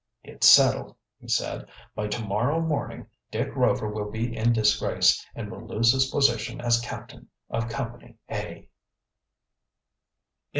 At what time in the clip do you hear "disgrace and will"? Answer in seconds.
4.51-5.67